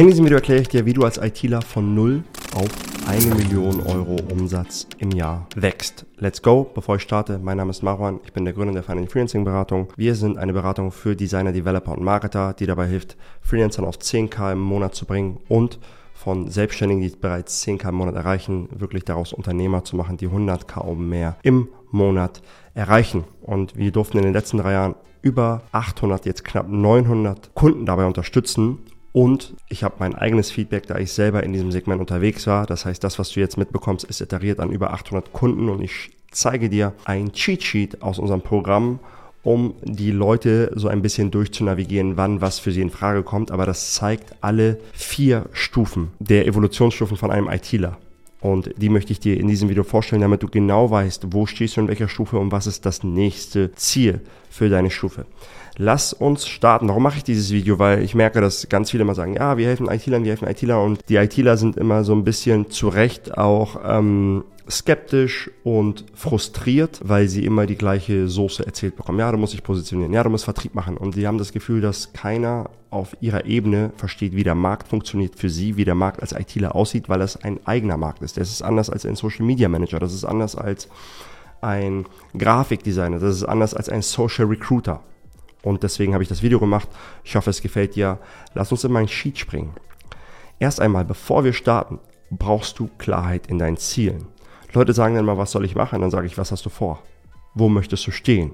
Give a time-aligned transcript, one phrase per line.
[0.00, 2.70] In diesem Video erkläre ich dir, wie du als ITler von 0 auf
[3.06, 6.06] 1 Million Euro Umsatz im Jahr wächst.
[6.16, 6.70] Let's go!
[6.74, 9.88] Bevor ich starte, mein Name ist Marwan, ich bin der Gründer der Financial Freelancing Beratung.
[9.96, 14.52] Wir sind eine Beratung für Designer, Developer und Marketer, die dabei hilft, Freelancern auf 10k
[14.52, 15.78] im Monat zu bringen und
[16.14, 20.80] von Selbstständigen, die bereits 10k im Monat erreichen, wirklich daraus Unternehmer zu machen, die 100k
[20.80, 22.40] und mehr im Monat
[22.72, 23.24] erreichen.
[23.42, 28.06] Und wir durften in den letzten drei Jahren über 800, jetzt knapp 900 Kunden dabei
[28.06, 28.78] unterstützen.
[29.12, 32.66] Und ich habe mein eigenes Feedback, da ich selber in diesem Segment unterwegs war.
[32.66, 36.10] Das heißt, das, was du jetzt mitbekommst, ist iteriert an über 800 Kunden und ich
[36.30, 39.00] zeige dir ein Cheat Sheet aus unserem Programm,
[39.42, 43.50] um die Leute so ein bisschen durchzunavigieren, wann was für sie in Frage kommt.
[43.50, 47.98] Aber das zeigt alle vier Stufen der Evolutionsstufen von einem ITler.
[48.40, 51.76] Und die möchte ich dir in diesem Video vorstellen, damit du genau weißt, wo stehst
[51.76, 55.26] du in welcher Stufe und was ist das nächste Ziel für deine Stufe.
[55.76, 56.88] Lass uns starten.
[56.88, 57.78] Warum mache ich dieses Video?
[57.78, 60.84] Weil ich merke, dass ganz viele immer sagen, ja, wir helfen IT-Lern, wir helfen IT-Lern
[60.84, 67.00] und die ITler sind immer so ein bisschen zu Recht auch ähm, skeptisch und frustriert,
[67.02, 69.18] weil sie immer die gleiche Soße erzählt bekommen.
[69.18, 70.12] Ja, du musst dich positionieren.
[70.12, 70.96] Ja, du musst Vertrieb machen.
[70.96, 75.36] Und sie haben das Gefühl, dass keiner auf ihrer Ebene versteht, wie der Markt funktioniert
[75.36, 78.36] für sie, wie der Markt als ITler aussieht, weil das ein eigener Markt ist.
[78.36, 79.98] Das ist anders als ein Social Media Manager.
[79.98, 80.88] Das ist anders als
[81.60, 83.18] ein Grafikdesigner.
[83.18, 85.02] Das ist anders als ein Social Recruiter.
[85.62, 86.88] Und deswegen habe ich das Video gemacht.
[87.24, 88.18] Ich hoffe, es gefällt dir.
[88.54, 89.72] Lass uns in mein Sheet springen.
[90.58, 91.98] Erst einmal, bevor wir starten,
[92.30, 94.26] brauchst du Klarheit in deinen Zielen.
[94.74, 96.00] Leute sagen dann mal, was soll ich machen?
[96.00, 97.02] Dann sage ich, was hast du vor?
[97.54, 98.52] Wo möchtest du stehen?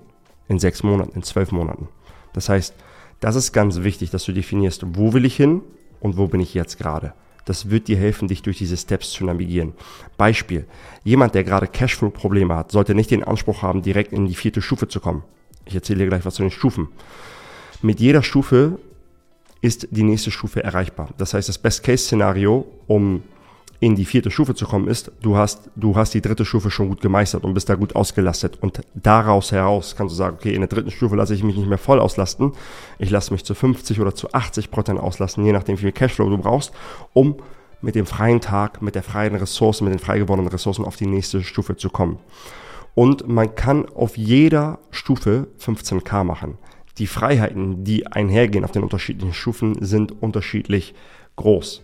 [0.49, 1.89] In sechs Monaten, in zwölf Monaten.
[2.33, 2.75] Das heißt,
[3.21, 5.63] das ist ganz wichtig, dass du definierst, wo will ich hin
[6.01, 7.15] und wo bin ich jetzt gerade.
[7.47, 9.73] Das wird dir helfen, dich durch diese Steps zu navigieren.
[10.17, 10.67] Beispiel.
[11.05, 14.89] Jemand, der gerade Cashflow-Probleme hat, sollte nicht den Anspruch haben, direkt in die vierte Stufe
[14.89, 15.23] zu kommen.
[15.65, 16.89] Ich erzähle dir gleich was zu den Stufen.
[17.83, 18.79] Mit jeder Stufe
[19.61, 21.11] ist die nächste Stufe erreichbar.
[21.19, 23.23] Das heißt, das Best-Case-Szenario, um
[23.81, 26.89] in die vierte Stufe zu kommen, ist, du hast, du hast die dritte Stufe schon
[26.89, 28.59] gut gemeistert und bist da gut ausgelastet.
[28.61, 31.69] Und daraus heraus kannst du sagen, okay, in der dritten Stufe lasse ich mich nicht
[31.69, 32.53] mehr voll auslasten.
[32.99, 36.29] Ich lasse mich zu 50 oder zu 80 Prozent auslasten, je nachdem, wie viel Cashflow
[36.29, 36.73] du brauchst,
[37.13, 37.37] um
[37.83, 41.07] mit dem freien Tag, mit der freien Ressource, mit den frei gewordenen Ressourcen auf die
[41.07, 42.19] nächste Stufe zu kommen.
[42.95, 46.57] Und man kann auf jeder Stufe 15k machen.
[46.97, 50.95] Die Freiheiten, die einhergehen auf den unterschiedlichen Stufen, sind unterschiedlich
[51.37, 51.83] groß.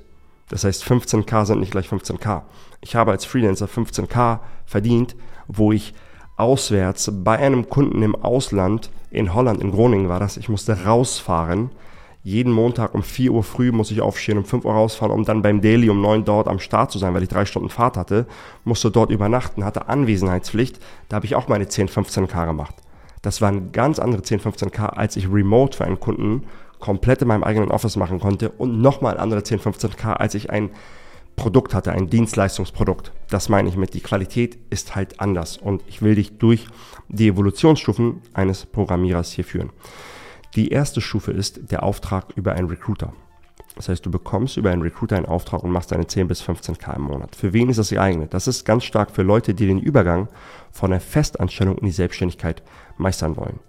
[0.48, 2.42] Das heißt, 15k sind nicht gleich 15k.
[2.80, 5.16] Ich habe als Freelancer 15k verdient,
[5.46, 5.94] wo ich
[6.36, 11.70] auswärts bei einem Kunden im Ausland, in Holland, in Groningen war das, ich musste rausfahren.
[12.24, 15.42] Jeden Montag um 4 Uhr früh muss ich aufstehen, um 5 Uhr rausfahren, um dann
[15.42, 18.26] beim Daily um 9 dort am Start zu sein, weil ich drei Stunden Fahrt hatte,
[18.64, 20.78] musste dort übernachten, hatte Anwesenheitspflicht.
[21.08, 22.76] Da habe ich auch meine 10, 15k gemacht.
[23.22, 26.44] Das waren ganz andere 10, 15k, als ich remote für einen Kunden
[26.82, 30.70] komplett in meinem eigenen Office machen konnte und nochmal andere 10, 15k, als ich ein
[31.36, 33.12] Produkt hatte, ein Dienstleistungsprodukt.
[33.30, 36.66] Das meine ich mit, die Qualität ist halt anders und ich will dich durch
[37.08, 39.70] die Evolutionsstufen eines Programmierers hier führen.
[40.56, 43.12] Die erste Stufe ist der Auftrag über einen Recruiter.
[43.76, 46.96] Das heißt, du bekommst über einen Recruiter einen Auftrag und machst deine 10 bis 15k
[46.96, 47.36] im Monat.
[47.36, 48.34] Für wen ist das geeignet?
[48.34, 50.28] Das ist ganz stark für Leute, die den Übergang
[50.72, 52.62] von der Festanstellung in die Selbstständigkeit
[52.98, 53.60] meistern wollen.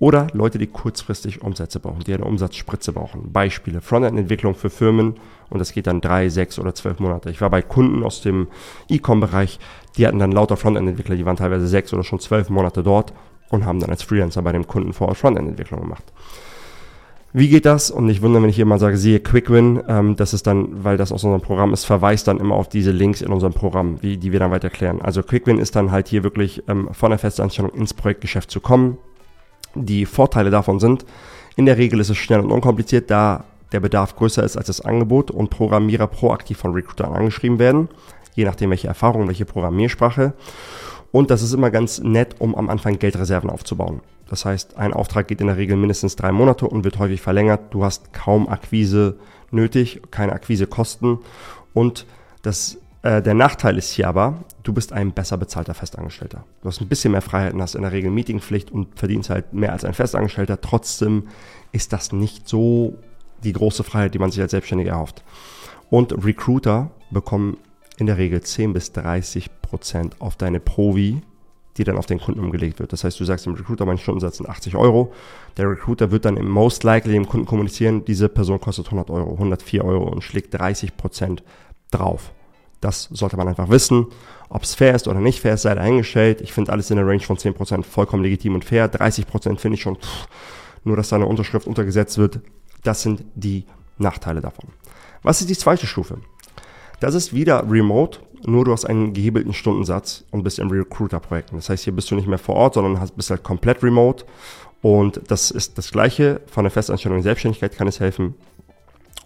[0.00, 3.32] Oder Leute, die kurzfristig Umsätze brauchen, die eine Umsatzspritze brauchen.
[3.32, 5.16] Beispiele, Frontend-Entwicklung für Firmen
[5.50, 7.28] und das geht dann drei, sechs oder zwölf Monate.
[7.30, 8.48] Ich war bei Kunden aus dem
[8.88, 9.60] E-Com-Bereich,
[9.98, 13.12] die hatten dann lauter Frontend-Entwickler, die waren teilweise sechs oder schon zwölf Monate dort
[13.50, 16.14] und haben dann als Freelancer bei dem Kunden vor Ort Frontend-Entwicklung gemacht.
[17.34, 17.90] Wie geht das?
[17.90, 20.96] Und ich wundere, wenn ich hier mal sage, siehe Quickwin, ähm, das ist dann, weil
[20.96, 24.16] das aus unserem Programm ist, verweist dann immer auf diese Links in unserem Programm, wie,
[24.16, 25.02] die wir dann weiter klären.
[25.02, 28.96] Also Quickwin ist dann halt hier wirklich ähm, von der Festanstellung ins Projektgeschäft zu kommen,
[29.74, 31.04] die Vorteile davon sind,
[31.56, 34.80] in der Regel ist es schnell und unkompliziert, da der Bedarf größer ist als das
[34.80, 37.88] Angebot und Programmierer proaktiv von Recruitern angeschrieben werden,
[38.34, 40.32] je nachdem welche Erfahrung, welche Programmiersprache.
[41.12, 44.00] Und das ist immer ganz nett, um am Anfang Geldreserven aufzubauen.
[44.28, 47.74] Das heißt, ein Auftrag geht in der Regel mindestens drei Monate und wird häufig verlängert.
[47.74, 49.18] Du hast kaum Akquise
[49.50, 51.18] nötig, keine Akquisekosten
[51.74, 52.06] und
[52.42, 56.44] das äh, der Nachteil ist hier aber, du bist ein besser bezahlter Festangestellter.
[56.62, 59.72] Du hast ein bisschen mehr Freiheiten, hast in der Regel Meetingpflicht und verdienst halt mehr
[59.72, 60.60] als ein Festangestellter.
[60.60, 61.28] Trotzdem
[61.72, 62.94] ist das nicht so
[63.42, 65.22] die große Freiheit, die man sich als Selbstständiger erhofft.
[65.88, 67.56] Und Recruiter bekommen
[67.96, 71.22] in der Regel 10 bis 30 Prozent auf deine Provi,
[71.76, 72.92] die dann auf den Kunden umgelegt wird.
[72.92, 75.12] Das heißt, du sagst dem Recruiter, mein Stundensatz sind 80 Euro.
[75.56, 79.32] Der Recruiter wird dann im most likely dem Kunden kommunizieren, diese Person kostet 100 Euro,
[79.32, 81.42] 104 Euro und schlägt 30 Prozent
[81.90, 82.32] drauf.
[82.80, 84.06] Das sollte man einfach wissen.
[84.48, 86.40] Ob es fair ist oder nicht fair ist, sei dahingestellt.
[86.40, 88.90] Ich finde alles in der Range von 10% vollkommen legitim und fair.
[88.90, 90.28] 30% finde ich schon, pff,
[90.84, 92.40] nur dass da eine Unterschrift untergesetzt wird.
[92.82, 93.66] Das sind die
[93.98, 94.70] Nachteile davon.
[95.22, 96.18] Was ist die zweite Stufe?
[97.00, 101.56] Das ist wieder Remote, nur du hast einen gehebelten Stundensatz und bist im Recruiter-Projekten.
[101.56, 104.24] Das heißt, hier bist du nicht mehr vor Ort, sondern bist halt komplett remote.
[104.82, 106.40] Und das ist das Gleiche.
[106.46, 108.34] Von der Festanstellung in Selbstständigkeit kann es helfen.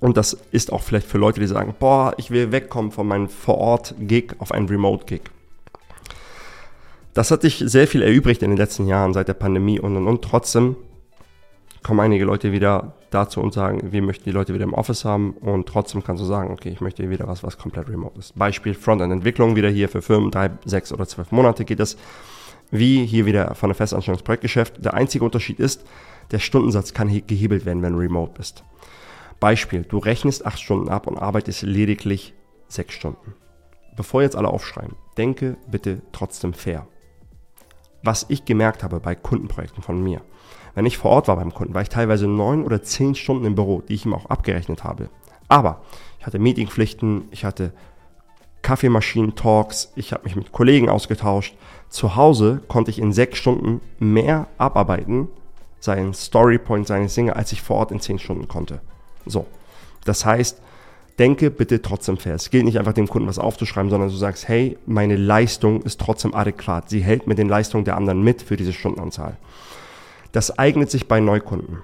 [0.04, 3.30] Und das ist auch vielleicht für Leute, die sagen, boah, ich will wegkommen von meinem
[3.30, 5.22] Vor-Ort-Gig auf einen Remote-Gig.
[7.14, 10.06] Das hat sich sehr viel erübrigt in den letzten Jahren seit der Pandemie und und
[10.06, 10.20] und.
[10.20, 10.76] Trotzdem
[11.82, 15.30] kommen einige Leute wieder dazu und sagen, wir möchten die Leute wieder im Office haben
[15.40, 18.38] und trotzdem kannst du sagen, okay, ich möchte wieder was, was komplett remote ist.
[18.38, 21.96] Beispiel Frontend-Entwicklung wieder hier für Firmen, drei, sechs oder zwölf Monate geht das.
[22.70, 24.84] Wie hier wieder von der Festanstellungsprojektgeschäft.
[24.84, 25.82] Der einzige Unterschied ist,
[26.30, 28.64] der Stundensatz kann gehebelt werden, wenn du remote bist.
[29.44, 32.32] Beispiel, du rechnest acht Stunden ab und arbeitest lediglich
[32.66, 33.34] sechs Stunden.
[33.94, 36.86] Bevor jetzt alle aufschreiben, denke bitte trotzdem fair.
[38.02, 40.22] Was ich gemerkt habe bei Kundenprojekten von mir,
[40.74, 43.54] wenn ich vor Ort war beim Kunden, war ich teilweise neun oder zehn Stunden im
[43.54, 45.10] Büro, die ich ihm auch abgerechnet habe.
[45.46, 45.82] Aber
[46.18, 47.74] ich hatte Meetingpflichten, ich hatte
[48.62, 51.54] Kaffeemaschinen-Talks, ich habe mich mit Kollegen ausgetauscht.
[51.90, 55.28] Zu Hause konnte ich in sechs Stunden mehr abarbeiten,
[55.80, 58.80] seinen Storypoint, seine Single, als ich vor Ort in zehn Stunden konnte.
[59.26, 59.46] So.
[60.04, 60.60] Das heißt,
[61.18, 62.34] denke bitte trotzdem fair.
[62.34, 66.00] Es gilt nicht einfach dem Kunden was aufzuschreiben, sondern du sagst, hey, meine Leistung ist
[66.00, 66.90] trotzdem adäquat.
[66.90, 69.36] Sie hält mit den Leistungen der anderen mit für diese Stundenanzahl.
[70.32, 71.78] Das eignet sich bei Neukunden.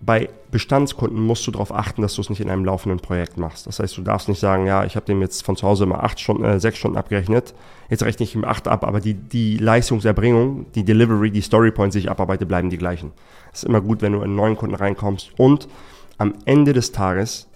[0.00, 3.66] Bei Bestandskunden musst du darauf achten, dass du es nicht in einem laufenden Projekt machst.
[3.66, 6.04] Das heißt, du darfst nicht sagen, ja, ich habe dem jetzt von zu Hause immer
[6.04, 7.54] acht Stunden, äh, sechs Stunden abgerechnet.
[7.88, 12.00] Jetzt rechne ich ihm acht ab, aber die, die Leistungserbringung, die Delivery, die Storypoints, die
[12.00, 13.12] ich abarbeite, bleiben die gleichen.
[13.52, 15.66] Es ist immer gut, wenn du in neuen Kunden reinkommst und
[16.18, 17.48] am Ende des Tages,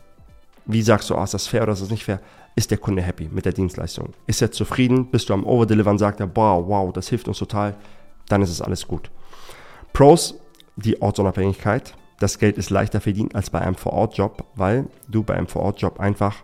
[0.67, 2.21] wie sagst du, oh, ist das fair oder ist das nicht fair?
[2.57, 4.13] Ist der Kunde happy mit der Dienstleistung?
[4.27, 5.11] Ist er zufrieden?
[5.11, 5.99] Bist du am Overdelivern?
[5.99, 7.77] Sagt er, wow, wow, das hilft uns total?
[8.29, 9.11] Dann ist es alles gut.
[9.93, 10.35] Pros,
[10.77, 11.95] die Ortsunabhängigkeit.
[12.19, 16.37] Das Geld ist leichter verdient als bei einem Vorortjob, weil du bei einem Vorortjob einfach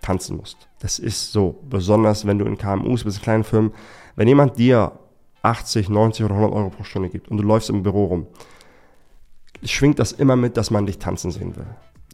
[0.00, 0.68] tanzen musst.
[0.80, 3.72] Das ist so, besonders wenn du in KMUs bist, in kleinen Firmen.
[4.16, 4.92] Wenn jemand dir
[5.42, 8.26] 80, 90 oder 100 Euro pro Stunde gibt und du läufst im Büro rum,
[9.64, 11.66] schwingt das immer mit, dass man dich tanzen sehen will.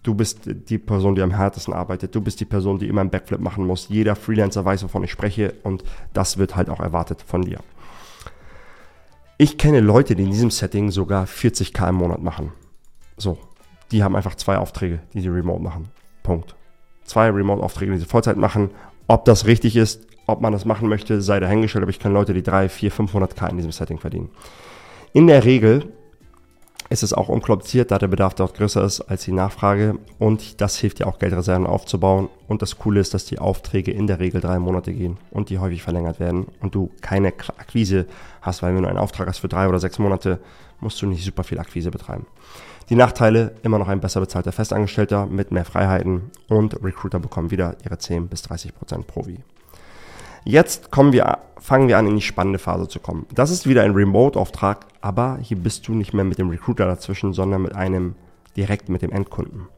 [0.02, 2.14] Du bist die Person, die am härtesten arbeitet.
[2.14, 3.88] Du bist die Person, die immer einen Backflip machen muss.
[3.88, 7.58] Jeder Freelancer weiß, wovon ich spreche und das wird halt auch erwartet von dir.
[9.37, 12.52] Ich kenne Leute, die in diesem Setting sogar 40k im Monat machen.
[13.17, 13.38] So,
[13.91, 15.88] die haben einfach zwei Aufträge, die sie remote machen.
[16.23, 16.55] Punkt.
[17.05, 18.70] Zwei Remote-Aufträge, die sie Vollzeit machen.
[19.08, 22.32] Ob das richtig ist, ob man das machen möchte, sei dahingestellt, aber ich kenne Leute,
[22.35, 24.31] die 3, 4, 500k in diesem Setting verdienen.
[25.12, 25.93] In der Regel
[26.90, 30.76] ist es auch unkompliziert, da der Bedarf dort größer ist als die Nachfrage und das
[30.76, 32.28] hilft dir auch Geldreserven aufzubauen.
[32.48, 35.60] Und das Coole ist, dass die Aufträge in der Regel drei Monate gehen und die
[35.60, 38.06] häufig verlängert werden und du keine Akquise
[38.42, 40.40] hast, weil wenn du einen Auftrag hast für drei oder sechs Monate,
[40.81, 42.26] musst du nicht super viel Akquise betreiben.
[42.88, 47.76] Die Nachteile, immer noch ein besser bezahlter Festangestellter mit mehr Freiheiten und Recruiter bekommen wieder
[47.84, 49.38] ihre 10 bis 30 Prozent pro Wie.
[50.44, 53.26] Jetzt kommen wir, fangen wir an, in die spannende Phase zu kommen.
[53.34, 57.32] Das ist wieder ein Remote-Auftrag, aber hier bist du nicht mehr mit dem Recruiter dazwischen,
[57.32, 58.14] sondern mit einem
[58.56, 59.69] direkt mit dem Endkunden.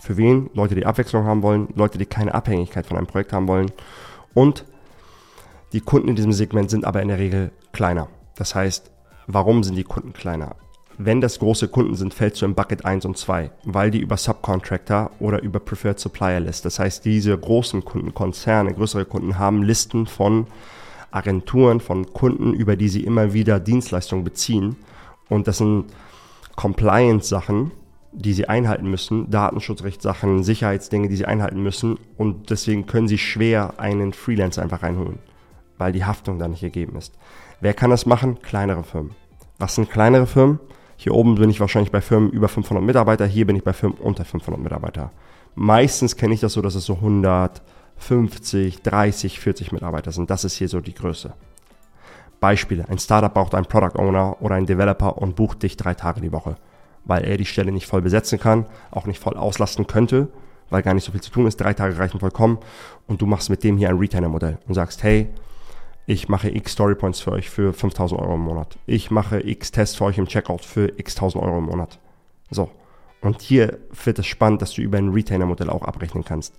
[0.00, 0.50] Für wen?
[0.54, 3.70] Leute, die Abwechslung haben wollen, Leute, die keine Abhängigkeit von einem Projekt haben wollen.
[4.34, 4.64] Und
[5.72, 8.08] die Kunden in diesem Segment sind aber in der Regel kleiner.
[8.34, 8.90] Das heißt,
[9.26, 10.56] warum sind die Kunden kleiner?
[11.02, 14.18] Wenn das große Kunden sind, fällst du in Bucket 1 und 2, weil die über
[14.18, 16.66] Subcontractor oder über Preferred Supplier List.
[16.66, 20.46] Das heißt, diese großen Kunden, Konzerne, größere Kunden haben Listen von
[21.10, 24.76] Agenturen, von Kunden, über die sie immer wieder Dienstleistungen beziehen.
[25.30, 25.86] Und das sind
[26.56, 27.70] Compliance-Sachen,
[28.12, 31.98] die sie einhalten müssen, Datenschutzrechtssachen, Sicherheitsdinge, die sie einhalten müssen.
[32.18, 35.18] Und deswegen können sie schwer einen Freelancer einfach reinholen,
[35.78, 37.14] weil die Haftung da nicht gegeben ist.
[37.62, 38.42] Wer kann das machen?
[38.42, 39.14] Kleinere Firmen.
[39.58, 40.60] Was sind kleinere Firmen?
[41.02, 43.96] Hier oben bin ich wahrscheinlich bei Firmen über 500 Mitarbeiter, hier bin ich bei Firmen
[43.96, 45.12] unter 500 Mitarbeiter.
[45.54, 50.28] Meistens kenne ich das so, dass es so 150, 30, 40 Mitarbeiter sind.
[50.28, 51.32] Das ist hier so die Größe.
[52.38, 52.86] Beispiele.
[52.90, 56.32] Ein Startup braucht einen Product Owner oder einen Developer und bucht dich drei Tage die
[56.32, 56.56] Woche,
[57.06, 60.28] weil er die Stelle nicht voll besetzen kann, auch nicht voll auslasten könnte,
[60.68, 61.58] weil gar nicht so viel zu tun ist.
[61.58, 62.58] Drei Tage reichen vollkommen
[63.06, 65.30] und du machst mit dem hier ein Retainer-Modell und sagst, hey,
[66.10, 68.76] ich mache x Storypoints für euch für 5000 Euro im Monat.
[68.84, 72.00] Ich mache x Tests für euch im Checkout für x 1000 Euro im Monat.
[72.50, 72.68] So.
[73.20, 76.54] Und hier wird es spannend, dass du über ein Retainer-Modell auch abrechnen kannst.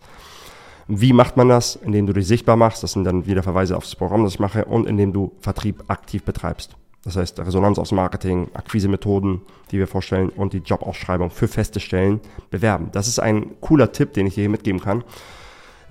[0.88, 1.76] Wie macht man das?
[1.76, 4.40] Indem du dich sichtbar machst, das sind dann wieder Verweise auf das Programm, das ich
[4.40, 6.78] mache, und indem du Vertrieb aktiv betreibst.
[7.04, 9.42] Das heißt, Resonanz aus Marketing, Akquisemethoden,
[9.72, 12.88] die wir vorstellen und die Jobausschreibung für feste Stellen bewerben.
[12.94, 15.04] Das ist ein cooler Tipp, den ich dir hier mitgeben kann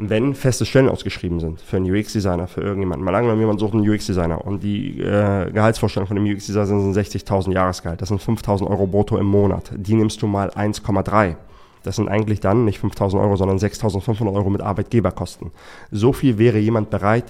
[0.09, 3.05] wenn feste Stellen ausgeschrieben sind für einen UX-Designer, für irgendjemanden.
[3.05, 7.53] Mal angenommen, jemand sucht einen UX-Designer und die äh, Gehaltsvorstellung von dem UX-Designer sind 60.000
[7.53, 8.01] Jahresgehalt.
[8.01, 9.73] Das sind 5.000 Euro brutto im Monat.
[9.77, 11.37] Die nimmst du mal 1,3.
[11.83, 15.51] Das sind eigentlich dann nicht 5000 Euro, sondern 6500 Euro mit Arbeitgeberkosten.
[15.91, 17.25] So viel wäre jemand bereit,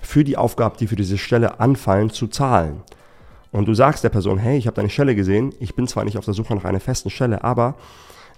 [0.00, 2.82] für die Aufgaben, die für diese Stelle anfallen, zu zahlen.
[3.52, 6.18] Und du sagst der Person, hey, ich habe deine Stelle gesehen, ich bin zwar nicht
[6.18, 7.76] auf der Suche nach einer festen Stelle, aber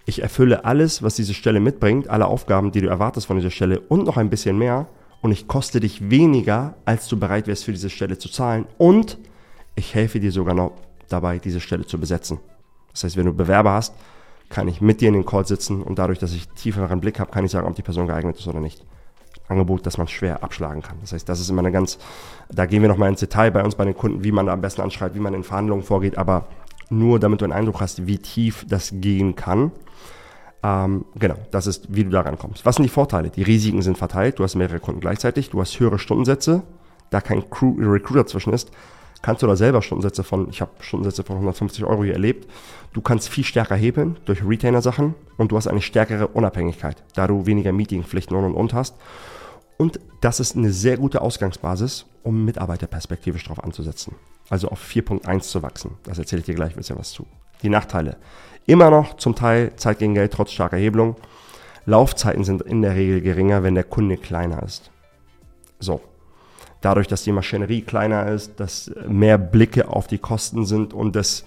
[0.07, 3.81] ich erfülle alles, was diese Stelle mitbringt, alle Aufgaben, die du erwartest von dieser Stelle
[3.81, 4.87] und noch ein bisschen mehr
[5.23, 9.19] und ich koste dich weniger, als du bereit wärst für diese Stelle zu zahlen und
[9.75, 10.73] ich helfe dir sogar noch
[11.09, 12.39] dabei, diese Stelle zu besetzen.
[12.93, 13.95] Das heißt, wenn du Bewerber hast,
[14.51, 17.31] kann ich mit dir in den Call sitzen und dadurch, dass ich tieferen Blick habe,
[17.31, 18.85] kann ich sagen, ob die Person geeignet ist oder nicht.
[19.49, 20.97] Angebot, das man schwer abschlagen kann.
[21.01, 21.99] Das heißt, das ist immer eine ganz,
[22.51, 24.61] da gehen wir nochmal ins Detail bei uns, bei den Kunden, wie man da am
[24.61, 26.47] besten anschreibt, wie man in Verhandlungen vorgeht, aber
[26.89, 29.73] nur damit du einen Eindruck hast, wie tief das gehen kann.
[30.65, 32.65] Ähm, genau, das ist, wie du da rankommst.
[32.65, 33.29] Was sind die Vorteile?
[33.29, 36.63] Die Risiken sind verteilt, du hast mehrere Kunden gleichzeitig, du hast höhere Stundensätze,
[37.11, 38.71] da kein Crew, Recruiter zwischen ist,
[39.21, 42.51] kannst du da selber Stundensätze von, ich habe Stundensätze von 150 Euro hier erlebt.
[42.95, 47.45] Du kannst viel stärker hebeln durch Retainer-Sachen und du hast eine stärkere Unabhängigkeit, da du
[47.45, 48.97] weniger Meetingpflichten und und und hast.
[49.77, 54.15] Und das ist eine sehr gute Ausgangsbasis, um mitarbeiterperspektivisch darauf anzusetzen.
[54.49, 55.93] Also auf 4.1 zu wachsen.
[56.05, 57.27] Das erzähle ich dir gleich ein bisschen was zu.
[57.65, 58.19] Die Nachteile.
[58.67, 61.17] Immer noch zum Teil Zeit gegen Geld trotz starker Hebelung.
[61.87, 64.91] Laufzeiten sind in der Regel geringer, wenn der Kunde kleiner ist.
[65.81, 66.03] So,
[66.83, 71.45] dadurch, dass die Maschinerie kleiner ist, dass mehr Blicke auf die Kosten sind und dass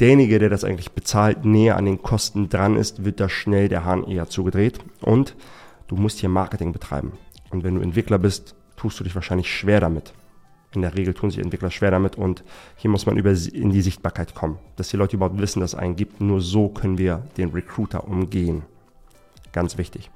[0.00, 3.86] derjenige, der das eigentlich bezahlt, näher an den Kosten dran ist, wird da schnell der
[3.86, 4.80] Hahn eher zugedreht.
[5.00, 5.34] Und
[5.88, 7.12] du musst hier Marketing betreiben.
[7.50, 10.12] Und wenn du Entwickler bist, tust du dich wahrscheinlich schwer damit.
[10.74, 12.42] In der Regel tun sich Entwickler schwer damit und
[12.76, 15.78] hier muss man über in die Sichtbarkeit kommen, dass die Leute überhaupt wissen, dass es
[15.78, 16.20] einen gibt.
[16.20, 18.62] Nur so können wir den Recruiter umgehen.
[19.52, 20.10] Ganz wichtig.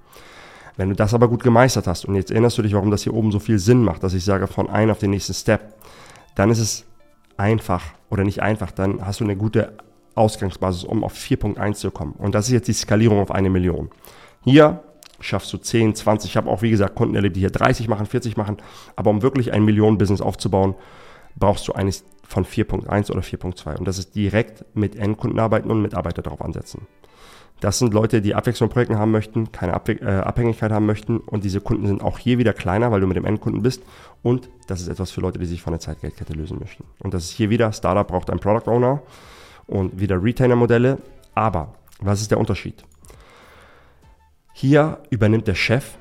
[0.77, 3.15] Wenn du das aber gut gemeistert hast und jetzt erinnerst du dich, warum das hier
[3.15, 5.75] oben so viel Sinn macht, dass ich sage von einem auf den nächsten Step,
[6.35, 6.85] dann ist es
[7.37, 9.77] einfach oder nicht einfach, dann hast du eine gute
[10.15, 12.13] Ausgangsbasis, um auf 4.1 zu kommen.
[12.13, 13.91] Und das ist jetzt die Skalierung auf eine Million.
[14.45, 14.83] Hier
[15.21, 16.31] schaffst du 10, 20.
[16.31, 18.59] Ich habe auch, wie gesagt, Kunden erlebt, die hier 30 machen, 40 machen.
[18.97, 20.75] Aber um wirklich ein Millionen-Business aufzubauen,
[21.37, 23.77] brauchst du eines von 4.1 oder 4.2.
[23.77, 26.87] Und das ist direkt mit Endkunden arbeiten und Mitarbeiter darauf ansetzen.
[27.61, 31.43] Das sind Leute, die Abwechslung Projekten haben möchten, keine Abwe äh, Abhängigkeit haben möchten und
[31.43, 33.83] diese Kunden sind auch hier wieder kleiner, weil du mit dem Endkunden bist
[34.23, 36.85] und das ist etwas für Leute, die sich von der Zeitgeldkette lösen möchten.
[37.01, 39.03] Und das ist hier wieder, Startup braucht einen Product Owner
[39.67, 40.99] und wieder Retainer-Modelle,
[41.35, 42.85] aber was ist der Unterschied?
[44.61, 45.97] Hier übernimmt der Chef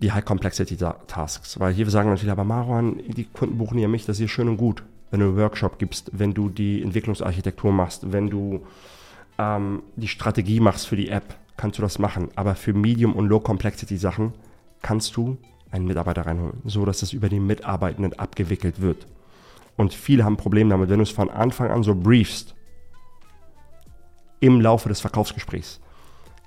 [0.00, 4.06] die High Complexity Tasks, weil hier sagen natürlich, aber Marwan, die Kunden buchen ja mich,
[4.06, 4.82] das ist hier schön und gut,
[5.12, 8.66] wenn du einen Workshop gibst, wenn du die Entwicklungsarchitektur machst, wenn du
[9.38, 12.30] ähm, die Strategie machst für die App, kannst du das machen.
[12.34, 14.32] Aber für Medium- und Low-Complexity-Sachen
[14.82, 15.38] kannst du
[15.70, 19.06] einen Mitarbeiter reinholen, so dass es über den Mitarbeitenden abgewickelt wird.
[19.76, 22.56] Und viele haben Probleme damit, wenn du es von Anfang an so briefst,
[24.40, 25.78] im Laufe des Verkaufsgesprächs,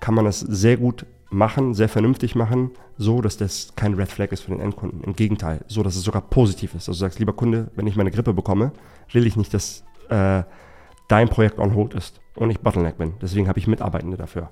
[0.01, 1.05] kann man das sehr gut
[1.35, 5.03] machen, sehr vernünftig machen, so dass das kein Red Flag ist für den Endkunden.
[5.03, 6.87] Im Gegenteil, so dass es sogar positiv ist.
[6.87, 8.71] Also du sagst, lieber Kunde, wenn ich meine Grippe bekomme,
[9.11, 10.43] will ich nicht, dass äh,
[11.07, 13.13] dein Projekt on hold ist und ich Bottleneck bin.
[13.21, 14.49] Deswegen habe ich Mitarbeitende dafür.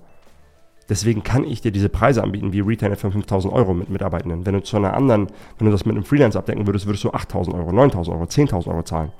[0.90, 4.46] Deswegen kann ich dir diese Preise anbieten, wie Retainer für 5000 Euro mit Mitarbeitenden.
[4.46, 7.12] Wenn du zu einer anderen, wenn du das mit einem Freelancer abdecken würdest, würdest du
[7.12, 9.12] 8000 Euro, 9000 Euro, 10.000 Euro zahlen.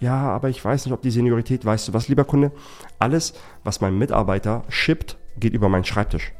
[0.00, 2.52] Ja, aber ich weiß nicht, ob die Seniorität, weißt du was, lieber Kunde?
[2.98, 6.32] Alles, was mein Mitarbeiter shippt, geht über meinen Schreibtisch.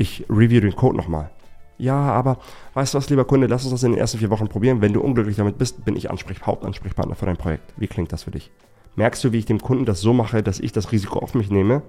[0.00, 1.28] Ich review den Code nochmal.
[1.76, 2.38] Ja, aber
[2.72, 4.80] weißt du was, lieber Kunde, lass uns das in den ersten vier Wochen probieren.
[4.80, 7.74] Wenn du unglücklich damit bist, bin ich Ansprech Hauptansprechpartner für dein Projekt.
[7.76, 8.50] Wie klingt das für dich?
[8.96, 11.50] Merkst du, wie ich dem Kunden das so mache, dass ich das Risiko auf mich
[11.50, 11.82] nehme?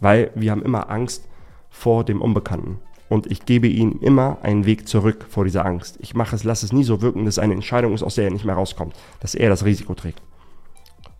[0.00, 1.28] Weil wir haben immer Angst
[1.70, 2.80] vor dem Unbekannten.
[3.08, 5.98] Und ich gebe ihm immer einen Weg zurück vor dieser Angst.
[6.00, 8.32] Ich mache es, lasse es nie so wirken, dass eine Entscheidung ist, aus der er
[8.32, 8.96] nicht mehr rauskommt.
[9.20, 10.20] Dass er das Risiko trägt.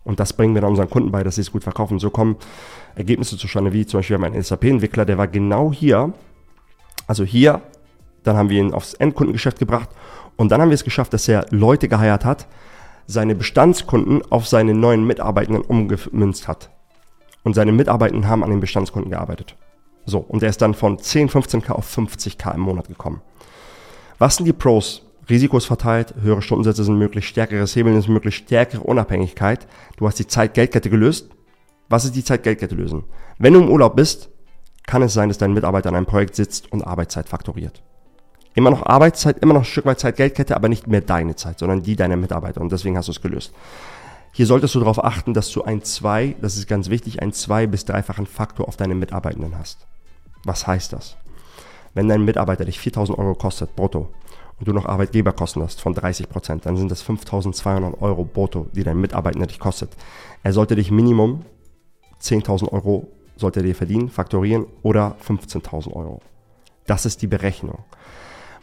[0.05, 1.99] Und das bringen wir dann unseren Kunden bei, dass sie es gut verkaufen.
[1.99, 2.37] So kommen
[2.95, 6.13] Ergebnisse zustande, wie zum Beispiel einen SAP-Entwickler, der war genau hier,
[7.07, 7.61] also hier,
[8.23, 9.89] dann haben wir ihn aufs Endkundengeschäft gebracht
[10.37, 12.47] und dann haben wir es geschafft, dass er Leute geheiert hat,
[13.07, 16.69] seine Bestandskunden auf seine neuen Mitarbeitenden umgemünzt hat.
[17.43, 19.55] Und seine Mitarbeitenden haben an den Bestandskunden gearbeitet.
[20.05, 23.21] So, und er ist dann von 10, 15k auf 50k im Monat gekommen.
[24.17, 25.04] Was sind die Pros?
[25.29, 29.67] Risiko ist verteilt, höhere Stundensätze sind möglich, stärkeres Hebeln ist möglich, stärkere Unabhängigkeit.
[29.97, 31.29] Du hast die Zeit-Geldkette gelöst.
[31.89, 33.03] Was ist die Zeit-Geldkette lösen?
[33.37, 34.29] Wenn du im Urlaub bist,
[34.85, 37.81] kann es sein, dass dein Mitarbeiter an einem Projekt sitzt und Arbeitszeit faktoriert.
[38.53, 41.59] Immer noch Arbeitszeit, immer noch ein Stück weit Zeit, Geldkette, aber nicht mehr deine Zeit,
[41.59, 42.61] sondern die deiner Mitarbeiter.
[42.61, 43.53] Und deswegen hast du es gelöst.
[44.31, 47.67] Hier solltest du darauf achten, dass du ein zwei, das ist ganz wichtig, ein zwei
[47.67, 49.87] bis dreifachen Faktor auf deine Mitarbeitenden hast.
[50.43, 51.17] Was heißt das?
[51.93, 54.09] Wenn dein Mitarbeiter dich 4000 Euro kostet, brutto,
[54.59, 58.83] und du noch Arbeitgeberkosten hast von 30 Prozent, dann sind das 5200 Euro brutto, die
[58.83, 59.91] dein Mitarbeiter dich kostet.
[60.43, 61.43] Er sollte dich Minimum
[62.21, 63.07] 10.000 Euro
[63.37, 66.21] sollte dir verdienen, faktorieren oder 15.000 Euro.
[66.85, 67.79] Das ist die Berechnung.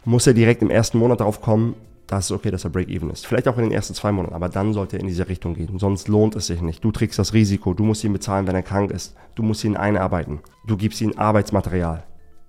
[0.05, 1.75] Muss er direkt im ersten Monat darauf kommen,
[2.07, 3.25] das ist okay, dass er Break-Even ist.
[3.25, 5.79] Vielleicht auch in den ersten zwei Monaten, aber dann sollte er in diese Richtung gehen.
[5.79, 6.83] Sonst lohnt es sich nicht.
[6.83, 7.73] Du trägst das Risiko.
[7.73, 9.15] Du musst ihn bezahlen, wenn er krank ist.
[9.35, 10.39] Du musst ihn einarbeiten.
[10.67, 12.03] Du gibst ihm Arbeitsmaterial.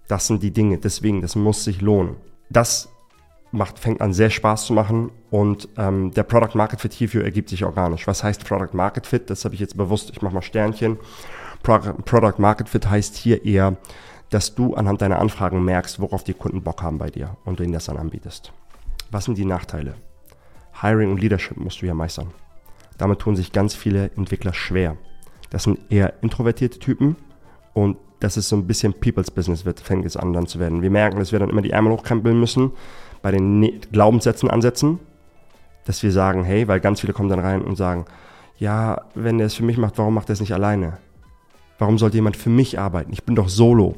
[0.09, 0.79] Das sind die Dinge.
[0.79, 2.17] Deswegen, das muss sich lohnen.
[2.51, 2.89] Das
[3.55, 7.49] macht, fängt an sehr Spaß zu machen und ähm, der Product Market Fit hierfür ergibt
[7.49, 8.07] sich organisch.
[8.07, 9.31] Was heißt Product Market Fit?
[9.31, 10.99] Das habe ich jetzt bewusst, ich mache mal Sternchen.
[11.63, 13.77] Pro Product Market Fit heißt hier eher,
[14.31, 17.65] dass du anhand deiner Anfragen merkst, worauf die Kunden Bock haben bei dir und du
[17.65, 18.53] ihnen das dann anbietest.
[19.11, 19.95] Was sind die Nachteile?
[20.81, 22.33] Hiring und Leadership musst du ja meistern.
[22.99, 24.97] Damit tun sich ganz viele Entwickler schwer.
[25.51, 27.17] Das sind eher introvertierte Typen
[27.73, 30.83] und das ist so ein bisschen People's Business wird, fängt es an dann zu werden.
[30.83, 32.73] Wir merken, dass wir dann immer die Ärmel hochkrempeln müssen,
[33.25, 35.01] bei den ne Glaubenssätzen ansetzen,
[35.87, 38.05] dass wir sagen, hey, weil ganz viele kommen dann rein und sagen,
[38.59, 40.99] ja, wenn er es für mich macht, warum macht er es nicht alleine?
[41.79, 43.13] Warum sollte jemand für mich arbeiten?
[43.13, 43.95] Ich bin doch solo.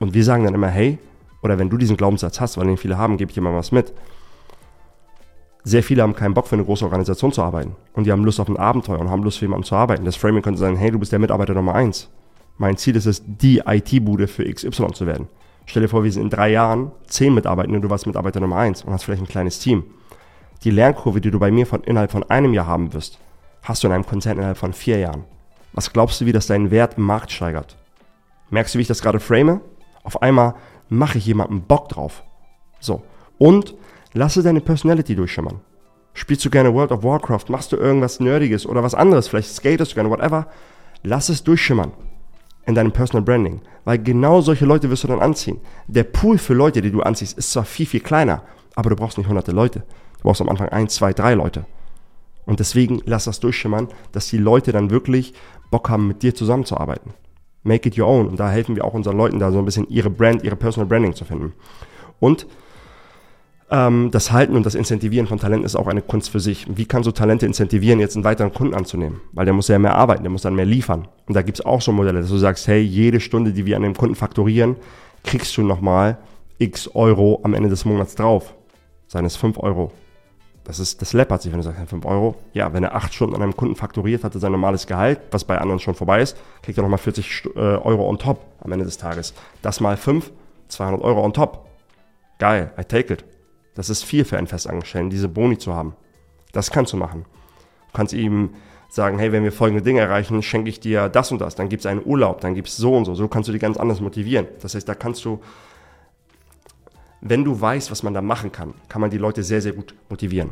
[0.00, 0.98] Und wir sagen dann immer, hey,
[1.42, 3.94] oder wenn du diesen Glaubenssatz hast, weil den viele haben, gebe ich mal was mit
[5.64, 7.76] sehr viele haben keinen Bock für eine große Organisation zu arbeiten.
[7.92, 10.04] Und die haben Lust auf ein Abenteuer und haben Lust für jemanden zu arbeiten.
[10.04, 12.08] Das Framing könnte sein, hey, du bist der Mitarbeiter Nummer eins.
[12.56, 15.28] Mein Ziel ist es, die IT-Bude für XY zu werden.
[15.70, 18.56] Stell dir vor, wir sind in drei Jahren zehn Mitarbeiter und du warst Mitarbeiter Nummer
[18.56, 19.84] eins und hast vielleicht ein kleines Team.
[20.64, 23.20] Die Lernkurve, die du bei mir von, innerhalb von einem Jahr haben wirst,
[23.62, 25.26] hast du in einem Konzern innerhalb von vier Jahren.
[25.72, 27.76] Was glaubst du, wie das deinen Wert im Markt steigert?
[28.50, 29.60] Merkst du, wie ich das gerade frame?
[30.02, 30.56] Auf einmal
[30.88, 32.24] mache ich jemanden Bock drauf.
[32.80, 33.02] So.
[33.38, 33.76] Und
[34.12, 35.60] Lasse deine Personality durchschimmern.
[36.14, 37.44] Spielst du gerne World of Warcraft?
[37.46, 39.28] Machst du irgendwas Nerdiges oder was anderes?
[39.28, 40.48] Vielleicht skatest du gerne, whatever.
[41.04, 41.92] Lass es durchschimmern
[42.66, 43.60] in deinem Personal Branding.
[43.84, 45.60] Weil genau solche Leute wirst du dann anziehen.
[45.86, 48.42] Der Pool für Leute, die du anziehst, ist zwar viel, viel kleiner,
[48.74, 49.80] aber du brauchst nicht hunderte Leute.
[50.18, 51.64] Du brauchst am Anfang ein, zwei, drei Leute.
[52.46, 55.34] Und deswegen lass das durchschimmern, dass die Leute dann wirklich
[55.70, 57.12] Bock haben, mit dir zusammenzuarbeiten.
[57.62, 58.26] Make it your own.
[58.26, 60.88] Und da helfen wir auch unseren Leuten, da so ein bisschen ihre Brand, ihre Personal
[60.88, 61.52] Branding zu finden.
[62.18, 62.46] Und
[63.70, 66.66] ähm, das Halten und das Incentivieren von Talenten ist auch eine Kunst für sich.
[66.68, 69.20] Wie kannst du Talente incentivieren, jetzt einen weiteren Kunden anzunehmen?
[69.32, 71.08] Weil der muss ja mehr arbeiten, der muss dann mehr liefern.
[71.26, 73.76] Und da gibt es auch so Modelle, dass du sagst, hey, jede Stunde, die wir
[73.76, 74.76] an dem Kunden faktorieren,
[75.22, 76.18] kriegst du nochmal
[76.58, 78.54] x Euro am Ende des Monats drauf.
[79.06, 79.92] Seien es 5 Euro.
[80.64, 82.36] Das, ist, das läppert sich, wenn du sagst, 5 Euro.
[82.52, 85.44] Ja, wenn er 8 Stunden an einem Kunden faktoriert, hat er sein normales Gehalt, was
[85.44, 88.84] bei anderen schon vorbei ist, kriegt er nochmal 40 äh, Euro on top am Ende
[88.84, 89.32] des Tages.
[89.62, 90.30] Das mal 5,
[90.68, 91.66] 200 Euro on top.
[92.38, 93.24] Geil, I take it.
[93.74, 95.94] Das ist viel für einen Festangestellten, diese Boni zu haben.
[96.52, 97.24] Das kannst du machen.
[97.92, 98.50] Du kannst ihm
[98.88, 101.54] sagen, hey, wenn wir folgende Dinge erreichen, schenke ich dir das und das.
[101.54, 103.14] Dann gibt es einen Urlaub, dann gibt es so und so.
[103.14, 104.48] So kannst du die ganz anders motivieren.
[104.60, 105.40] Das heißt, da kannst du,
[107.20, 109.94] wenn du weißt, was man da machen kann, kann man die Leute sehr, sehr gut
[110.08, 110.50] motivieren.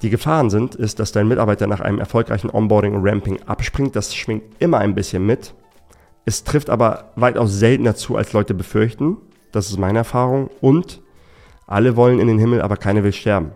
[0.00, 3.94] Die Gefahren sind, ist, dass dein Mitarbeiter nach einem erfolgreichen Onboarding und Ramping abspringt.
[3.94, 5.54] Das schwingt immer ein bisschen mit.
[6.24, 9.18] Es trifft aber weitaus seltener zu, als Leute befürchten.
[9.52, 10.50] Das ist meine Erfahrung.
[10.60, 11.01] Und
[11.72, 13.52] alle wollen in den Himmel, aber keiner will sterben.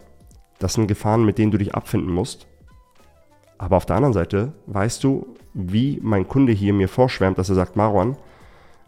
[0.58, 2.46] Das sind Gefahren, mit denen du dich abfinden musst.
[3.58, 7.54] Aber auf der anderen Seite weißt du, wie mein Kunde hier mir vorschwärmt, dass er
[7.54, 8.16] sagt, Marwan,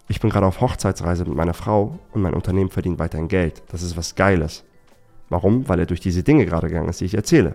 [0.09, 3.63] ich bin gerade auf Hochzeitsreise mit meiner Frau und mein Unternehmen verdient weiterhin Geld.
[3.69, 4.65] Das ist was Geiles.
[5.29, 5.69] Warum?
[5.69, 7.55] Weil er durch diese Dinge gerade gegangen ist, die ich erzähle.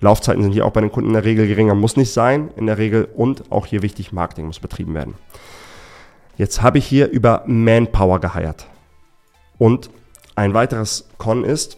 [0.00, 2.66] Laufzeiten sind hier auch bei den Kunden in der Regel geringer, muss nicht sein in
[2.66, 5.14] der Regel und auch hier wichtig, Marketing muss betrieben werden.
[6.36, 8.68] Jetzt habe ich hier über Manpower geheiert
[9.58, 9.90] und
[10.40, 11.76] ein weiteres Con ist,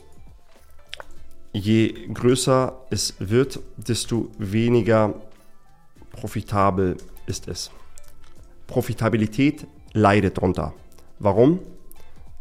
[1.52, 5.14] je größer es wird, desto weniger
[6.12, 6.96] profitabel
[7.26, 7.72] ist es.
[8.68, 10.74] Profitabilität leidet darunter.
[11.18, 11.58] Warum?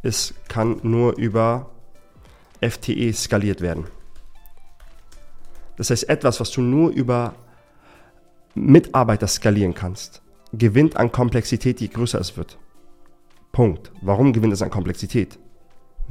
[0.04, 1.72] Es kann nur über
[2.62, 3.88] FTE skaliert werden.
[5.76, 7.34] Das heißt, etwas, was du nur über
[8.54, 10.22] Mitarbeiter skalieren kannst,
[10.54, 12.60] gewinnt an Komplexität, je größer es wird.
[13.52, 13.92] Punkt.
[14.02, 15.40] Warum gewinnt es an Komplexität?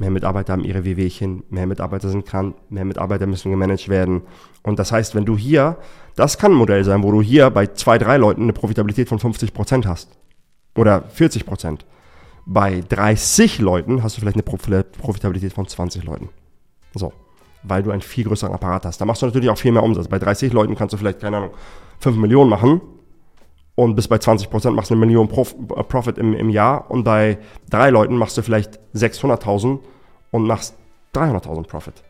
[0.01, 4.23] Mehr Mitarbeiter haben ihre Wehwehchen, mehr Mitarbeiter sind krank, mehr Mitarbeiter müssen gemanagt werden.
[4.63, 5.77] Und das heißt, wenn du hier,
[6.15, 9.19] das kann ein Modell sein, wo du hier bei zwei, drei Leuten eine Profitabilität von
[9.19, 10.09] 50 Prozent hast.
[10.75, 11.45] Oder 40%.
[11.45, 11.85] Prozent.
[12.47, 16.29] Bei 30 Leuten hast du vielleicht eine Profitabilität von 20 Leuten.
[16.95, 17.13] So.
[17.61, 18.99] Weil du einen viel größeren Apparat hast.
[18.99, 20.07] Da machst du natürlich auch viel mehr Umsatz.
[20.07, 21.51] Bei 30 Leuten kannst du vielleicht, keine Ahnung,
[21.99, 22.81] 5 Millionen machen
[23.75, 27.03] und bis bei 20% machst du eine Million Prof äh, Profit im, im Jahr und
[27.03, 27.37] bei
[27.69, 29.79] drei Leuten machst du vielleicht 600.000
[30.31, 30.75] und machst
[31.15, 32.03] 300.000 Profit.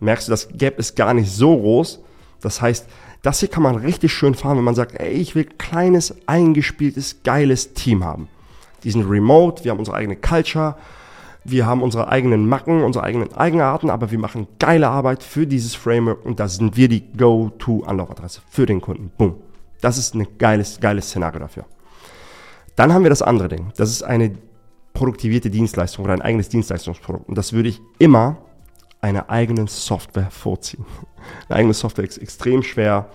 [0.00, 2.00] Merkst du, das Gap ist gar nicht so groß.
[2.40, 2.86] Das heißt,
[3.22, 7.22] das hier kann man richtig schön fahren, wenn man sagt, ey, ich will kleines, eingespieltes,
[7.24, 8.28] geiles Team haben.
[8.84, 10.76] Die sind remote, wir haben unsere eigene Culture,
[11.44, 15.74] wir haben unsere eigenen Macken, unsere eigenen Eigenarten, aber wir machen geile Arbeit für dieses
[15.74, 19.10] Framework und da sind wir die Go-To-Anlaufadresse für den Kunden.
[19.18, 19.47] Boom.
[19.80, 21.64] Das ist ein geiles, geiles Szenario dafür.
[22.76, 23.72] Dann haben wir das andere Ding.
[23.76, 24.36] Das ist eine
[24.92, 27.28] produktivierte Dienstleistung oder ein eigenes Dienstleistungsprodukt.
[27.28, 28.38] Und das würde ich immer
[29.00, 30.84] einer eigenen Software vorziehen.
[31.48, 33.10] Eine eigene Software ist extrem schwer.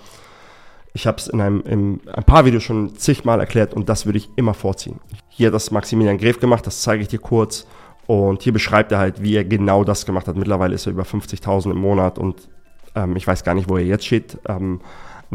[0.93, 4.19] Ich habe es in, einem, in ein paar Videos schon zigmal erklärt und das würde
[4.19, 4.99] ich immer vorziehen.
[5.29, 7.65] Hier hat das Maximilian Gref gemacht, das zeige ich dir kurz.
[8.05, 10.35] Und hier beschreibt er halt, wie er genau das gemacht hat.
[10.35, 12.49] Mittlerweile ist er über 50.000 im Monat und
[12.95, 14.81] ähm, ich weiß gar nicht, wo er jetzt steht, ähm,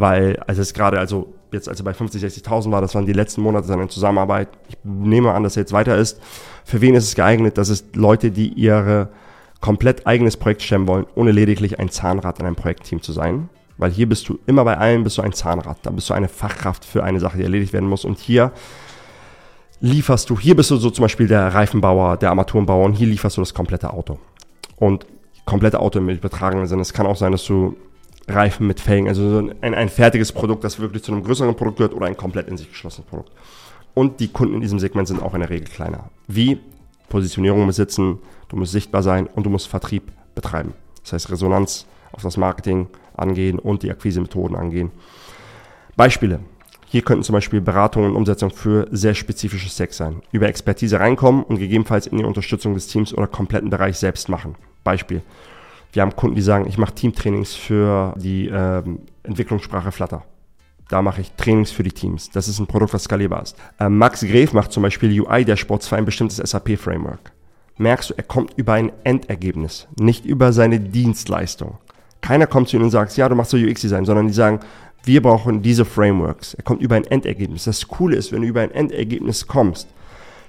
[0.01, 3.13] weil also es gerade, also jetzt als er bei 50, 60.000 war, das waren die
[3.13, 4.49] letzten Monate seiner Zusammenarbeit.
[4.69, 6.21] Ich nehme an, dass er jetzt weiter ist.
[6.65, 7.59] Für wen ist es geeignet?
[7.59, 9.09] Das ist Leute, die ihre
[9.61, 13.49] komplett eigenes Projekt stemmen wollen, ohne lediglich ein Zahnrad in einem Projektteam zu sein.
[13.77, 15.79] Weil hier bist du immer bei allen bist du ein Zahnrad.
[15.83, 18.05] Da bist du eine Fachkraft für eine Sache, die erledigt werden muss.
[18.05, 18.53] Und hier
[19.81, 23.37] lieferst du, hier bist du so zum Beispiel der Reifenbauer, der Armaturenbauer und hier lieferst
[23.37, 24.19] du das komplette Auto.
[24.77, 25.07] Und
[25.45, 26.83] komplette Auto im übertragenen Sinne.
[26.83, 27.77] Es kann auch sein, dass du
[28.29, 31.79] Reifen mit Felgen, also so ein, ein fertiges Produkt, das wirklich zu einem größeren Produkt
[31.79, 33.33] gehört oder ein komplett in sich geschlossenes Produkt.
[33.95, 36.11] Und die Kunden in diesem Segment sind auch in der Regel kleiner.
[36.27, 36.61] Wie
[37.09, 40.75] Positionierung besitzen, du musst sichtbar sein und du musst Vertrieb betreiben.
[41.03, 44.91] Das heißt Resonanz auf das Marketing angehen und die Akquisemethoden angehen.
[45.97, 46.41] Beispiele.
[46.91, 50.23] Hier könnten zum Beispiel Beratungen und Umsetzung für sehr spezifische Sex sein.
[50.33, 54.55] Über Expertise reinkommen und gegebenenfalls in die Unterstützung des Teams oder kompletten Bereich selbst machen.
[54.85, 55.23] Beispiel.
[55.93, 60.23] Wir haben Kunden, die sagen, ich mache Teamtrainings für die ähm, Entwicklungssprache Flutter.
[60.89, 62.31] Da mache ich Trainings für die Teams.
[62.31, 63.57] Das ist ein Produkt, was skalierbar ist.
[63.79, 67.33] Äh, Max Gref macht zum Beispiel UI-Dashboards für ein bestimmtes SAP-Framework.
[67.77, 71.79] Merkst du, er kommt über ein Endergebnis, nicht über seine Dienstleistung.
[72.21, 74.61] Keiner kommt zu ihm und sagt, ja, du machst so UX-Design, sondern die sagen,
[75.05, 76.55] wir brauchen diese Frameworks.
[76.55, 77.65] Er kommt über ein Endergebnis.
[77.65, 79.89] Das Coole ist, wenn du über ein Endergebnis kommst,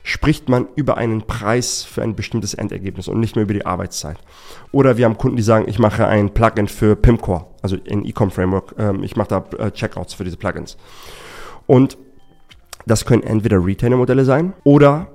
[0.09, 4.17] spricht man über einen Preis für ein bestimmtes Endergebnis und nicht mehr über die Arbeitszeit.
[4.71, 8.73] Oder wir haben Kunden, die sagen, ich mache ein Plugin für Pimcore, also ein E-Com-Framework.
[8.79, 10.77] Ähm, ich mache da äh, Checkouts für diese Plugins.
[11.67, 11.97] Und
[12.87, 15.09] das können entweder Retainer-Modelle sein oder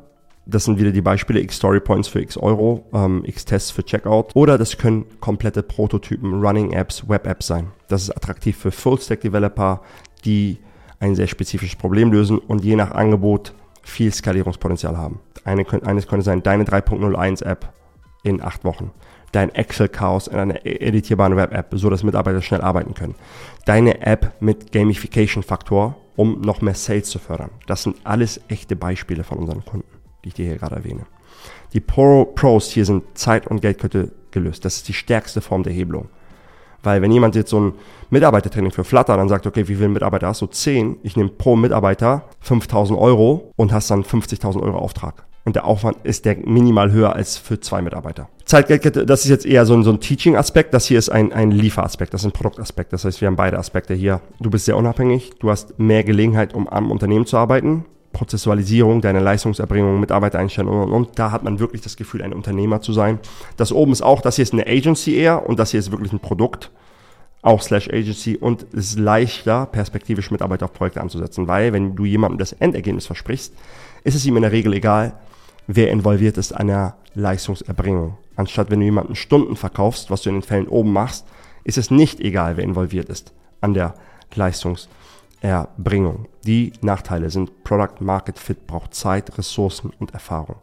[0.47, 3.83] das sind wieder die Beispiele X Story Points für X Euro, ähm, X Tests für
[3.83, 7.73] Checkout oder das können komplette Prototypen, Running Apps, Web Apps sein.
[7.89, 9.81] Das ist attraktiv für Full Stack Developer,
[10.25, 10.59] die
[11.01, 15.21] ein sehr spezifisches Problem lösen und je nach Angebot viel Skalierungspotenzial haben.
[15.45, 17.73] Eine, eines könnte sein, deine 3.01 App
[18.23, 18.91] in acht Wochen.
[19.33, 23.15] Dein Excel-Chaos in einer e-, editierbaren Web-App, so dass Mitarbeiter schnell arbeiten können.
[23.67, 27.51] Deine App mit Gamification-Faktor, um noch mehr Sales zu fördern.
[27.67, 29.89] Das sind alles echte Beispiele von unseren Kunden,
[30.25, 31.07] die ich dir hier gerade erwähne.
[31.73, 34.65] Die Pro Pros hier sind Zeit- und Geldkette gelöst.
[34.65, 36.09] Das ist die stärkste Form der Hebelung.
[36.85, 37.73] Weil wenn jemand jetzt so ein
[38.11, 40.47] Mitarbeitertraining für Flutter dann sagt, okay, wie viele Mitarbeiter hast du?
[40.47, 40.99] 10.
[41.03, 45.25] Ich nehme pro Mitarbeiter 5000 Euro und hast dann 50.000 Euro Auftrag.
[45.45, 48.29] Und der Aufwand ist der minimal höher als für zwei Mitarbeiter.
[48.47, 50.73] Zeitgeldkette, das ist jetzt eher so ein, so ein Teaching-Aspekt.
[50.73, 52.93] Das hier ist ein, ein Lieferaspekt, das ist ein Produktaspekt.
[52.93, 54.21] Das heißt, wir haben beide Aspekte hier.
[54.41, 57.85] Du bist sehr unabhängig, du hast mehr Gelegenheit, um am Unternehmen zu arbeiten.
[58.15, 61.19] Prozessualisierung, deine Leistungserbringung, Mitarbeitereinstellung und, und, und.
[61.19, 63.19] Da hat man wirklich das Gefühl, ein Unternehmer zu sein.
[63.59, 66.13] Das oben ist auch, das hier ist eine Agency eher und das hier ist wirklich
[66.13, 66.71] ein Produkt,
[67.43, 72.07] auch slash Agency und es ist leichter, perspektivisch Mitarbeiter auf Projekte anzusetzen, weil wenn du
[72.07, 73.53] jemandem das Endergebnis versprichst,
[74.03, 75.13] ist es ihm in der Regel egal,
[75.67, 78.17] wer involviert ist an der Leistungserbringung.
[78.37, 81.27] Anstatt wenn du jemanden Stunden verkaufst, was du in den Fällen oben machst,
[81.65, 83.95] ist es nicht egal, wer involviert ist an der
[84.35, 85.04] Leistungserbringung.
[85.45, 86.27] Erbringung.
[86.47, 90.57] Die Nachteile sind Product Market Fit braucht Zeit, Ressourcen und Erfahrung.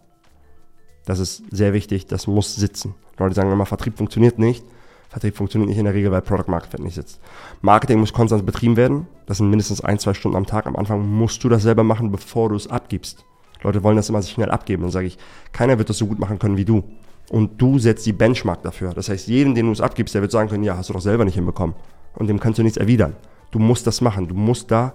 [1.05, 2.95] Das ist sehr wichtig, das muss sitzen.
[3.19, 4.65] Leute sagen immer, Vertrieb funktioniert nicht.
[5.09, 7.19] Vertrieb funktioniert nicht in der Regel, weil Product Market Fit nicht sitzt.
[7.61, 9.05] Marketing muss konstant betrieben werden.
[9.27, 10.65] Das sind mindestens ein, zwei Stunden am Tag.
[10.65, 13.23] Am Anfang musst du das selber machen, bevor du es abgibst.
[13.61, 14.81] Leute wollen das immer sich schnell abgeben.
[14.81, 15.19] Dann sage ich,
[15.51, 16.83] keiner wird das so gut machen können wie du.
[17.29, 18.93] Und du setzt die Benchmark dafür.
[18.95, 21.01] Das heißt, jeden, den du es abgibst, der wird sagen können, ja, hast du doch
[21.01, 21.75] selber nicht hinbekommen.
[22.15, 23.15] Und dem kannst du nichts erwidern.
[23.51, 24.27] Du musst das machen.
[24.27, 24.93] Du musst da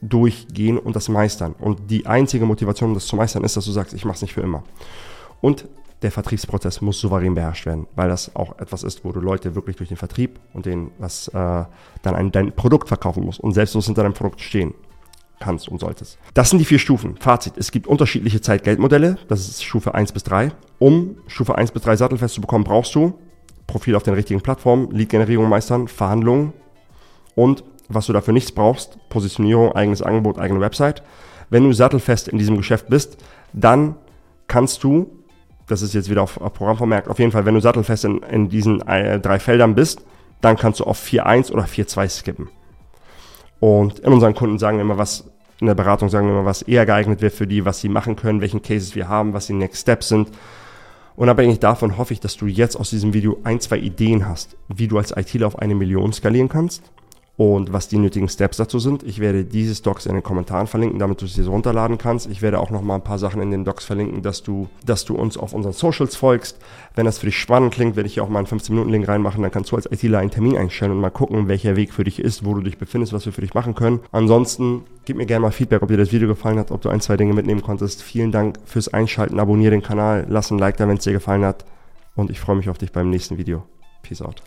[0.00, 1.54] durchgehen und das meistern.
[1.58, 4.22] Und die einzige Motivation, um das zu meistern, ist, dass du sagst, ich mache es
[4.22, 4.64] nicht für immer.
[5.40, 5.66] Und
[6.02, 9.76] der Vertriebsprozess muss souverän beherrscht werden, weil das auch etwas ist, wo du Leute wirklich
[9.76, 13.86] durch den Vertrieb und den, was äh, dann ein, dein Produkt verkaufen musst und selbstlos
[13.86, 14.74] hinter deinem Produkt stehen
[15.38, 16.18] kannst und solltest.
[16.34, 17.16] Das sind die vier Stufen.
[17.18, 17.54] Fazit.
[17.56, 19.18] Es gibt unterschiedliche Zeit-Geld-Modelle.
[19.28, 20.52] Das ist Stufe 1 bis 3.
[20.78, 23.14] Um Stufe 1 bis 3 sattelfest zu bekommen, brauchst du
[23.66, 26.52] Profil auf den richtigen Plattformen, Lead-Generierung meistern, Verhandlungen
[27.34, 31.02] und was du dafür nichts brauchst, Positionierung, eigenes Angebot, eigene Website.
[31.50, 33.18] Wenn du sattelfest in diesem Geschäft bist,
[33.52, 33.96] dann
[34.48, 35.10] kannst du,
[35.66, 38.22] das ist jetzt wieder auf, auf Programm vermerkt, auf jeden Fall, wenn du sattelfest in,
[38.22, 40.02] in diesen äh, drei Feldern bist,
[40.40, 42.48] dann kannst du auf 4.1 oder 4.2 skippen.
[43.60, 46.62] Und in unseren Kunden sagen wir immer, was in der Beratung sagen wir immer, was
[46.62, 49.52] eher geeignet wird für die, was sie machen können, welchen Cases wir haben, was die
[49.52, 50.30] Next Steps sind.
[51.14, 54.56] Und abhängig davon hoffe ich, dass du jetzt aus diesem Video ein, zwei Ideen hast,
[54.68, 56.90] wie du als ITler auf eine Million skalieren kannst
[57.42, 59.02] und was die nötigen Steps dazu sind.
[59.02, 62.30] Ich werde diese Docs in den Kommentaren verlinken, damit du sie runterladen kannst.
[62.30, 65.04] Ich werde auch noch mal ein paar Sachen in den Docs verlinken, dass du, dass
[65.04, 66.58] du uns auf unseren Socials folgst.
[66.94, 69.42] Wenn das für dich spannend klingt, werde ich hier auch mal einen 15-Minuten-Link reinmachen.
[69.42, 72.20] Dann kannst du als ITler einen Termin einstellen und mal gucken, welcher Weg für dich
[72.20, 73.98] ist, wo du dich befindest, was wir für dich machen können.
[74.12, 77.00] Ansonsten gib mir gerne mal Feedback, ob dir das Video gefallen hat, ob du ein,
[77.00, 78.04] zwei Dinge mitnehmen konntest.
[78.04, 79.40] Vielen Dank fürs Einschalten.
[79.40, 81.64] Abonniere den Kanal, lass ein Like da, wenn es dir gefallen hat.
[82.14, 83.64] Und ich freue mich auf dich beim nächsten Video.
[84.04, 84.44] Peace out.